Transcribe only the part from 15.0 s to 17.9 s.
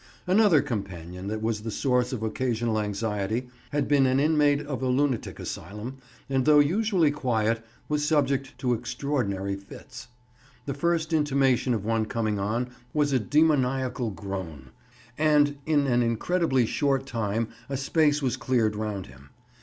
and in an incredibly short time a